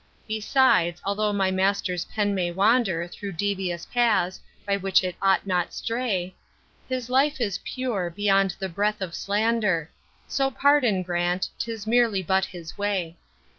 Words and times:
Besides, 0.27 0.99
although 1.05 1.31
my 1.31 1.51
master's 1.51 2.05
pen 2.05 2.33
may 2.33 2.49
wander 2.49 3.07
Through 3.07 3.33
devious 3.33 3.85
paths, 3.85 4.41
by 4.65 4.75
which 4.75 5.03
it 5.03 5.15
ought 5.21 5.45
not 5.45 5.75
stray, 5.75 6.33
His 6.89 7.07
life 7.07 7.39
is 7.39 7.59
pure, 7.63 8.09
beyond 8.09 8.55
the 8.57 8.67
breath 8.67 8.99
of 8.99 9.13
slander: 9.13 9.91
So 10.27 10.49
pardon 10.49 11.03
grant; 11.03 11.49
'tis 11.59 11.85
merely 11.85 12.23
but 12.23 12.45
his 12.45 12.79
way. 12.79 13.15